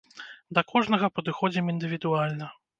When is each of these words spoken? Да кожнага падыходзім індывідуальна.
Да 0.57 0.63
кожнага 0.71 1.11
падыходзім 1.19 1.71
індывідуальна. 1.77 2.53